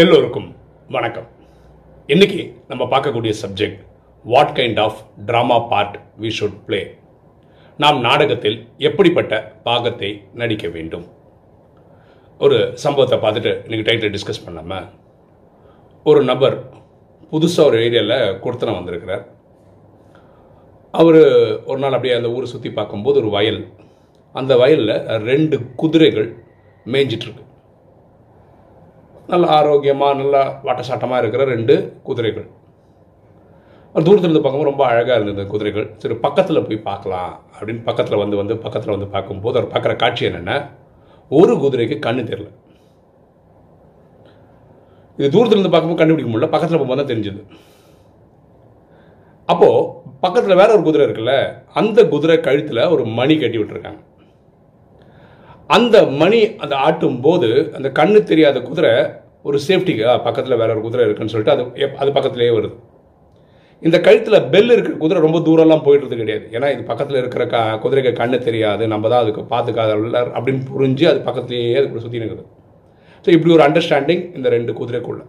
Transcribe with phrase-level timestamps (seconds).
[0.00, 0.46] எல்லோருக்கும்
[0.94, 1.26] வணக்கம்.
[2.06, 3.80] இன்னைக்கு நம்ம பார்க்கக்கூடிய subject
[4.24, 6.80] what kind of drama part we should play
[7.78, 8.56] நாம் நாடகத்தில்
[8.88, 10.10] எப்படிப்பட்ட பாகத்தை
[10.40, 11.04] நடிக்க வேண்டும்?
[12.40, 14.80] ஒரு சம்பவத்தை பார்த்துட்டு இன்னைக்கு டைட்டில் டிஸ்கஸ் பண்ணாம
[16.06, 16.56] ஒரு நபர்
[17.32, 19.24] புதுசாக ஒரு ஏரியாவில் கொடுத்தனம் வந்திருக்கிறார்.
[20.90, 21.22] அவர்
[21.70, 23.62] ஒரு நாள் அப்படியே அந்த ஊரை சுற்றி பார்க்கும்போது ஒரு வயல்
[24.34, 24.98] அந்த வயலில்
[25.30, 26.30] ரெண்டு குதிரைகள்
[26.86, 27.50] மேய்ஞ்சிட்ருக்கு
[29.30, 31.74] நல்ல ஆரோக்கியமாக நல்லா வட்டசாட்டமாக இருக்கிற ரெண்டு
[32.08, 32.46] குதிரைகள்.
[33.94, 35.86] ஒரு இருந்து பார்க்கும்போது ரொம்ப அழகாக இருந்தது குதிரைகள்.
[36.02, 40.54] சரி பக்கத்தில் போய் பார்க்கலாம் அப்படின்னு பக்கத்தில் வந்து வந்து பக்கத்தில் வந்து பார்க்கும்போது அவர் பார்க்குற காட்சி என்னென்ன
[41.30, 42.50] ஒரு குதிரைக்கு கண்ணு தெரியல.
[45.18, 47.42] இது தூரத்துல இருந்து பார்க்கும்போது கண்டுபிடிக்க முடியல பக்கத்தில் போகும்போது தான் தெரிஞ்சுது.
[49.48, 49.88] அப்போது
[50.24, 51.34] பக்கத்தில் வேற ஒரு குதிரை இருக்குல்ல
[51.80, 54.00] அந்த குதிரை கழுத்தில் ஒரு மணி கட்டி விட்டுருக்காங்க.
[55.72, 58.92] அந்த மணி அந்த ஆட்டும் போது அந்த கண்ணு தெரியாத குதிரை
[59.42, 62.74] ஒரு சேஃப்டிக்கு பக்கத்தில் வேற ஒரு குதிரை இருக்குன்னு சொல்லிட்டு அது எப்- அது பக்கத்துலேயே வருது.
[63.82, 66.48] இந்த கழுத்தில் பெல் இருக்கிற குதிரை ரொம்ப தூரம்லாம் போயிடுறது கிடையாது.
[66.50, 68.88] ஏன்னா இது பக்கத்தில் இருக்கிற க குதிரைக்கு கண்ணு தெரியாது.
[68.88, 69.90] நம்ம தான் அதுக்கு பார்த்துக்காத
[70.38, 72.44] அப்படின்னு புரிஞ்சு அது பக்கத்துலேயே அது சுற்றி நிற்குது
[73.24, 75.20] ஸோ இப்படி ஒரு அண்டர்ஸ்டாண்டிங் இந்த ரெண்டு குதிரைக்குள்ள.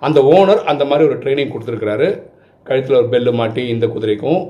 [0.00, 2.08] அந்த ஓனர் அந்த மாதிரி ஒரு ட்ரைனிங் கொடுத்துருக்கிறாரு.
[2.66, 4.40] கழுத்தில் ஒரு பெல்லு மாட்டி இந்த குதிரைக்கும்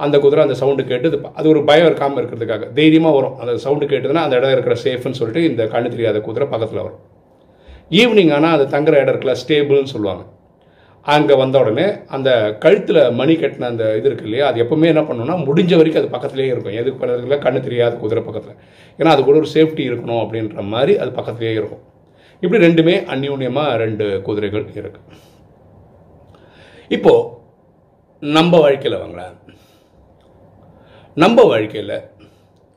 [0.00, 2.66] அந்த குதிரை அந்த சவுண்டு கேட்டு அது ஒரு பயம் இருக்காமல் இருக்கிறதுக்காக.
[2.78, 3.34] தைரியமாக வரும்.
[3.40, 7.00] அந்த சவுண்டு கேட்டதுன்னா அந்த இடம் இருக்கிற சேஃப்னு சொல்லிட்டு இந்த கண்ணு தெரியாத குதிரை பக்கத்தில் வரும்.
[8.00, 10.24] ஈவினிங் ஆனால் அது தங்குற இடம் இருக்கல ஸ்டேபிள்னு சொல்லுவாங்க.
[11.14, 11.84] அங்கே வந்த உடனே
[12.16, 12.30] அந்த
[12.64, 16.50] கழுத்தில் மணி கட்டின அந்த இது இருக்கு இல்லையா அது எப்போவுமே என்ன பண்ணணும்னா முடிஞ்ச வரைக்கும் அது பக்கத்துலேயே
[16.54, 16.76] இருக்கும்.
[16.80, 18.58] எதுக்கு பண்ணுறதுல கண்ணு தெரியாத குதிரை பக்கத்தில்.
[18.98, 21.82] ஏன்னா அது கூட ஒரு சேஃப்டி இருக்கணும் அப்படின்ற மாதிரி அது பக்கத்துலேயே இருக்கும்.
[22.44, 25.00] இப்படி ரெண்டுமே அந்யூன்யமாக ரெண்டு குதிரைகள் இருக்கு.
[26.96, 27.28] இப்போது
[28.22, 29.36] நம்ம வாழ்க்கையில் வாங்களேன்.
[31.20, 31.96] நம்ம வாழ்க்கையில்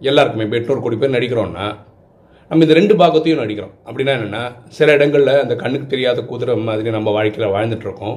[0.00, 1.64] எல்லாருக்குமே இப்போ எட்நூறு கோடி பேர் நடிக்கிறோன்னா
[2.50, 3.74] நம்ம இந்த ரெண்டு பாகத்தையும் நடிக்கிறோம்.
[3.88, 4.40] அப்படின்னா என்னென்னா
[4.76, 8.16] சில இடங்களில் அந்த கண்ணுக்கு தெரியாத குதிரை மாதிரி நம்ம வாழ்க்கையில் வாழ்ந்துட்டு இருக்கோம்.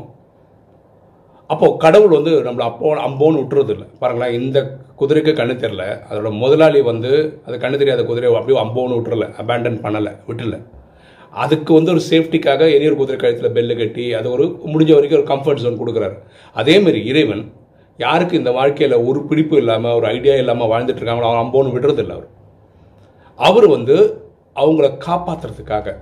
[1.50, 4.58] அப்போது கடவுள் வந்து நம்மளை அப்போ அம்போன்னு விட்டுறது இல்லை பாருங்களேன் இந்த
[5.02, 7.12] குதிரைக்கு கண்ணு தெரில அதோட முதலாளி வந்து
[7.48, 10.58] அது கண்ணு தெரியாத குதிரையை அப்படியே அம்போன்னு விட்டுறல அபேண்டன் பண்ணலை விட்டுல.
[11.44, 15.64] அதுக்கு வந்து ஒரு சேஃப்டிக்காக இனியொரு குதிரை கழுத்தில் பெல்லு கட்டி அது ஒரு முடிஞ்ச வரைக்கும் ஒரு கம்ஃபர்ட்
[15.66, 16.18] ஜோன் கொடுக்குறாரு.
[16.56, 17.46] அதேமாரி இறைவன்
[18.04, 22.30] யாருக்கு இந்த வாழ்க்கையில் ஒரு பிடிப்பு இல்லாமல் ஒரு ஐடியா இல்லாமல் வாழ்ந்துட்டு இருக்காங்களோ அவன் அம்போன்னு விடுறதில்லை அவர்.
[23.40, 23.96] அவர் வந்து
[24.64, 25.96] அவங்கள காப்பாற்றுறதுக்காக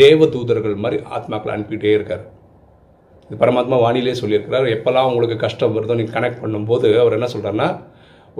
[0.00, 2.24] தேவ தூதர்கள் மாதிரி ஆத்மாக்களை அனுப்பிட்டே இருக்கார்.
[3.28, 7.68] இது பரமாத்மா வானிலே சொல்லியிருக்கிறார் எப்போல்லாம் உங்களுக்கு கஷ்டம் வருதோ நீங்கள் கனெக்ட் பண்ணும்போது அவர் என்ன சொல்கிறாருன்னா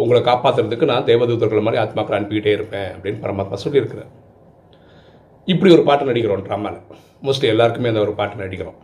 [0.02, 4.10] உங்களை காப்பாற்றுறதுக்கு நான் தேவதூதர்கள் மாதிரி ஆத்மாக்களை அனுப்பிக்கிட்டே இருப்பேன் அப்படின்னு பரமாத்மா சொல்லியிருக்கிறார்.
[5.52, 6.80] இப்படி ஒரு பாட்டு நடிக்கிறோம் ட்ராமாவில்
[7.26, 8.78] மோஸ்ட்லி எல்லாருக்குமே அந்த ஒரு பாட்டு நடிக்கிறோம்.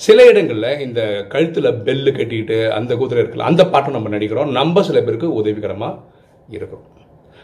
[0.00, 1.00] சில இடங்களில் இந்த
[1.32, 4.50] கழுத்தில் பெல்லு கட்டிட்டு அந்த குதிரை இருக்குல்ல அந்த பாட்டை நம்ம நடிக்கிறோம்.
[4.58, 5.98] நம்ம சில பேருக்கு உதவிகரமாக
[6.48, 6.86] இருக்கிறோம்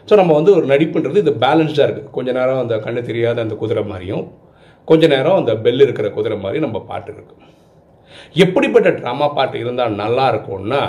[0.08, 3.82] ஸோ நம்ம வந்து ஒரு நடிப்புன்றது இது பேலன்ஸ்டாக இருக்குது கொஞ்ச நேரம் அந்த கண்ணு தெரியாத அந்த குதிரை
[3.92, 4.24] மாதிரியும்
[4.88, 7.42] கொஞ்ச நேரம் அந்த பெல் இருக்கிற குதிரை மாதிரி நம்ம பாட்டு இருக்கும்.
[8.44, 10.82] எப்படிப்பட்ட ட்ராமா பாட்டு இருந்தால் நல்லா இருக்கும்னா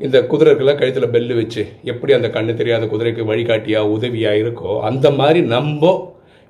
[0.00, 5.40] இந்த குதிரைக்குள்ள கழுத்தில் பெல்லு வச்சு எப்படி அந்த கண்ணு தெரியாத குதிரைக்கு வழிகாட்டியாக உதவியாக இருக்கோ அந்த மாதிரி
[5.54, 5.92] நம்ம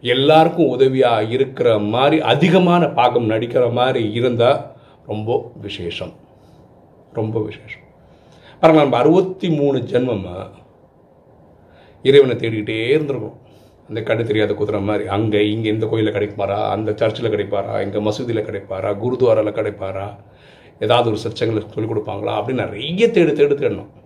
[0.01, 4.73] எல்லாருக்கும் உதவியாக இருக்கிற மாதிரி அதிகமான பாகம் நடிக்கிற மாதிரி இருந்தால்
[5.07, 6.13] ரொம்ப விசேஷம்.
[7.13, 7.81] ரொம்ப விசேஷம்.
[8.61, 10.51] பாருங்கள் நம்ம அறுபத்தி மூணு ஜென்மமா
[12.03, 13.37] இறைவனை தேடிக்கிட்டே இருந்திருக்கோம்.
[13.89, 15.09] அந்த கண்ணு தெரியாத குதிரை மாதிரி.
[15.09, 16.69] அங்கே இங்கே இந்த கோயிலில் கிடைப்பாரா?
[16.69, 17.83] அந்த சர்ச்சில் கிடைப்பாரா?
[17.83, 18.97] இங்கே மசூதியில் கிடைப்பாரா?
[18.97, 20.17] குருத்வாராவில் கிடைப்பாரா?
[20.81, 22.31] ஏதாவது ஒரு சச்சங்களை சொல்லிக் கொடுப்பாங்களா?
[22.41, 23.98] அப்படின்னு நிறைய தேடு தேடு தேடணும்.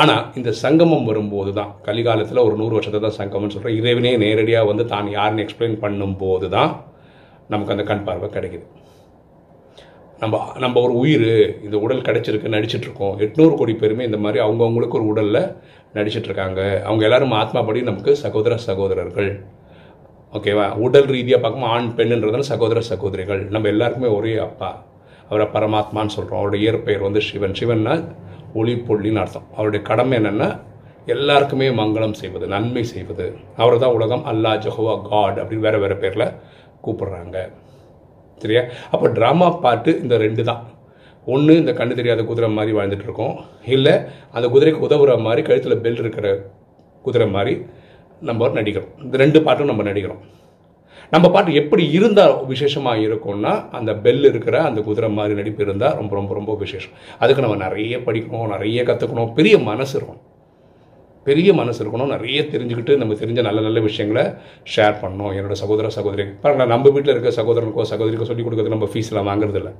[0.00, 4.84] ஆனால் இந்த சங்கமம் வரும்போது தான் கலிகாலத்தில் ஒரு நூறு வருஷத்தை தான் சங்கமம்னு சொல்கிறேன் இறைவனே நேரடியாக வந்து
[4.92, 6.72] தான் யாருன்னு எக்ஸ்பிளைன் பண்ணும்போது தான்
[7.52, 8.66] நமக்கு அந்த கண் பார்வை கிடைக்குது.
[10.22, 11.28] நம்ம நம்ம ஒரு உயிர்
[11.66, 13.14] இந்த உடல் கிடச்சிருக்கு நடிச்சிட்ருக்கோம்.
[13.24, 15.42] எட்நூறு கோடி பேருமே இந்த மாதிரி அவங்கவுங்களுக்கு ஒரு உடலில்
[15.94, 16.60] நடிச்சிட்ருக்காங்க.
[16.86, 19.30] அவங்க எல்லாரும் ஆத்மாபடி நமக்கு சகோதர சகோதரர்கள்.
[20.34, 20.76] ஓகேவா?
[20.86, 23.50] உடல் ரீதியாக பார்க்கும்போது ஆண் பெண்ணுன்றதால சகோதர சகோதரிகள்.
[23.50, 24.70] நம்ம எல்லாருக்குமே ஒரே அப்பா.
[25.28, 27.56] அவரை பரமாத்மான்னு சொல்கிறோம் அவருடைய இயற்பெயர் வந்து சிவன்.
[27.60, 27.94] சிவன்னா
[28.54, 29.46] ஒளி பொள்ளின்னு அர்த்தம்.
[29.56, 30.60] அவருடைய கடமை என்னென்னா
[31.06, 33.36] எல்லாருக்குமே மங்களம் செய்வது நன்மை செய்வது.
[33.56, 36.32] அவர் தான் உலகம் அல்லாஹ் ஜஹோவா காட் அப்படின்னு வேறு வேறு பேரில்
[36.84, 37.50] கூப்பிடுறாங்க.
[38.38, 38.62] சரியா?
[38.90, 40.62] அப்போ ட்ராமா பாட்டு இந்த ரெண்டு தான்.
[41.26, 43.36] ஒன்று இந்த கண்ணு தெரியாத குதிரை மாதிரி வாழ்ந்துட்டு இருக்கோம்.
[43.66, 43.94] இல்லை
[44.32, 46.50] அந்த குதிரைக்கு உதவுற மாதிரி கழுத்தில் பெல் இருக்கிற
[47.02, 47.66] குதிரை மாதிரி
[48.20, 48.92] நம்ம நடிக்கிறோம்.
[49.02, 50.22] இந்த ரெண்டு பாட்டும் நம்ம நடிக்கிறோம்.
[51.12, 56.12] நம்ம பாட்டு எப்படி இருந்தால் விசேஷமாக இருக்கும்னா அந்த பெல் இருக்கிற அந்த குதிரை மாதிரி நடிப்பு இருந்தால் ரொம்ப
[56.18, 56.94] ரொம்ப ரொம்ப விசேஷம்.
[57.22, 60.24] அதுக்கு நம்ம நிறைய படிக்கணும் நிறைய கற்றுக்கணும் பெரிய மனசு இருக்கணும்.
[61.26, 62.10] பெரிய மனசு இருக்கணும்.
[62.14, 64.24] நிறைய தெரிஞ்சுக்கிட்டு நம்ம தெரிஞ்ச நல்ல நல்ல விஷயங்களை
[64.74, 65.32] ஷேர் பண்ணணும்.
[65.36, 66.26] என்னோட சகோதர சகோதரி.
[66.42, 69.72] பாருங்களேன் நம்ம வீட்டில் இருக்க சகோதரனுக்கோ சகோதரிக்கோ சொல்லிக் கொடுக்கறது நம்ம ஃபீஸ்லாம் வாங்குறது இல்லை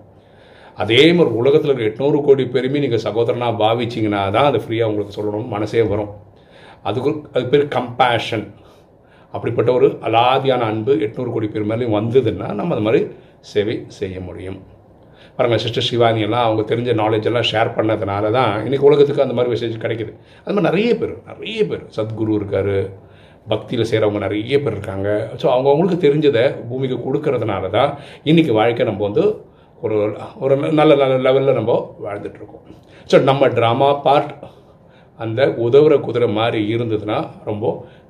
[0.82, 5.54] அதே மாதிரி உலகத்தில் இருக்க எட்நூறு கோடி பேருமே நீங்கள் சகோதரனாக பாவிச்சிங்கன்னா தான் அது ஃப்ரீயாக உங்களுக்கு சொல்லணும்னு
[5.56, 6.10] மனசே வரும்.
[6.88, 8.44] அதுக்கு அது பேர் கம்பேஷன்
[9.34, 13.00] அப்படிப்பட்ட ஒரு அலாதியான அன்பு எட்நூறு கோடி பேர் மேலேயும் வந்ததுன்னா நம்ம அது மாதிரி
[13.52, 14.58] சேவை செய்ய முடியும்.
[15.36, 19.52] பாருங்கள் சிஸ்டர் சிவானி எல்லாம் அவங்க தெரிஞ்ச நாலேஜ் எல்லாம் ஷேர் பண்ணதுனால தான் இன்றைக்கி உலகத்துக்கு அந்த மாதிரி
[19.54, 20.12] மெசேஜ் கிடைக்குது.
[20.44, 22.74] அது மாதிரி நிறைய பேர் நிறைய பேர் சத்குரு இருக்கார்
[23.52, 25.08] பக்தியில் செய்கிறவங்க நிறைய பேர் இருக்காங்க.
[25.40, 27.92] ஸோ அவங்கவுங்களுக்கு தெரிஞ்சதை பூமிக்கு கொடுக்கறதுனால தான்
[28.30, 29.24] இன்றைக்கி வாழ்க்கை நம்ம வந்து
[29.78, 29.96] ஒரு
[30.44, 31.72] ஒரு நல்ல நல்ல லெவலில் நம்ம
[32.06, 32.64] வாழ்ந்துட்டுருக்கோம்
[33.10, 34.32] ஸோ நம்ம ட்ராமா பார்ட்
[35.18, 37.66] அந்த உதவுற குதிரை மாதிரி இருந்ததுன்னா ரொம்ப